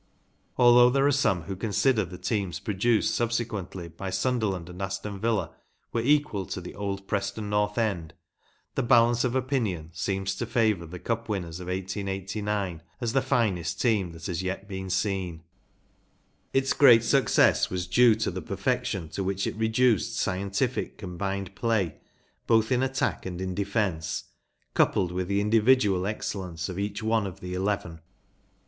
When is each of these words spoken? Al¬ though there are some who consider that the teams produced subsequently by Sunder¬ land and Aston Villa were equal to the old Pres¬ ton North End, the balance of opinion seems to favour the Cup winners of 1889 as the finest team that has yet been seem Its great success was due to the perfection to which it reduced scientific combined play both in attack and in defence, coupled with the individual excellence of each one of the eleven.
Al¬ 0.57 0.73
though 0.73 0.89
there 0.89 1.05
are 1.05 1.11
some 1.11 1.43
who 1.43 1.55
consider 1.55 2.03
that 2.03 2.09
the 2.09 2.17
teams 2.17 2.59
produced 2.59 3.13
subsequently 3.13 3.87
by 3.87 4.09
Sunder¬ 4.09 4.51
land 4.51 4.67
and 4.67 4.81
Aston 4.81 5.19
Villa 5.19 5.51
were 5.93 6.01
equal 6.01 6.47
to 6.47 6.59
the 6.59 6.73
old 6.73 7.07
Pres¬ 7.07 7.35
ton 7.35 7.51
North 7.51 7.77
End, 7.77 8.15
the 8.73 8.81
balance 8.81 9.23
of 9.23 9.35
opinion 9.35 9.91
seems 9.93 10.33
to 10.37 10.47
favour 10.47 10.87
the 10.87 10.97
Cup 10.97 11.29
winners 11.29 11.59
of 11.59 11.67
1889 11.67 12.81
as 12.99 13.13
the 13.13 13.21
finest 13.21 13.79
team 13.79 14.11
that 14.13 14.25
has 14.25 14.41
yet 14.41 14.67
been 14.67 14.89
seem 14.89 15.43
Its 16.51 16.73
great 16.73 17.03
success 17.03 17.69
was 17.69 17.85
due 17.85 18.15
to 18.15 18.31
the 18.31 18.41
perfection 18.41 19.07
to 19.09 19.23
which 19.23 19.45
it 19.45 19.55
reduced 19.55 20.15
scientific 20.17 20.97
combined 20.97 21.53
play 21.53 21.97
both 22.47 22.71
in 22.71 22.81
attack 22.81 23.27
and 23.27 23.39
in 23.39 23.53
defence, 23.53 24.23
coupled 24.73 25.11
with 25.11 25.27
the 25.27 25.39
individual 25.41 26.07
excellence 26.07 26.69
of 26.69 26.79
each 26.79 27.03
one 27.03 27.27
of 27.27 27.39
the 27.39 27.53
eleven. 27.53 27.99